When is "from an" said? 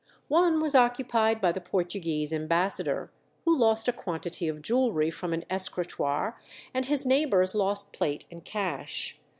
5.11-5.45